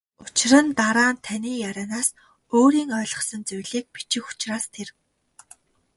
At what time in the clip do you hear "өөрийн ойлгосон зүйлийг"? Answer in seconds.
2.57-3.85